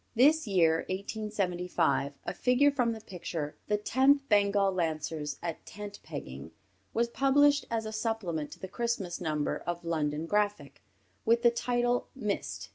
[0.15, 6.49] This year, 1875, a figure from the picture, the "Tenth Bengal Lancers at Tent pegging,"
[6.91, 10.81] was published as a supplement to the Christmas number of London Graphic,
[11.23, 12.69] with the title "Missed."